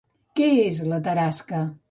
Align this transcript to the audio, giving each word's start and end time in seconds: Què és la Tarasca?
Què 0.39 0.47
és 0.63 0.81
la 0.95 1.01
Tarasca? 1.09 1.63